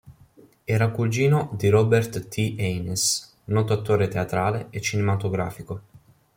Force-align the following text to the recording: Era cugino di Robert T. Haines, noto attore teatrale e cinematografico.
Era 0.65 0.89
cugino 0.89 1.51
di 1.55 1.69
Robert 1.69 2.27
T. 2.27 2.55
Haines, 2.57 3.41
noto 3.43 3.71
attore 3.73 4.07
teatrale 4.07 4.65
e 4.71 4.81
cinematografico. 4.81 5.81